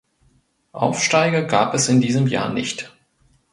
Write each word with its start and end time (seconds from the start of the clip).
Aufsteiger 0.71 1.43
gab 1.43 1.75
es 1.75 1.87
in 1.87 2.01
diesem 2.01 2.25
Jahr 2.25 2.51
nicht. 2.51 2.91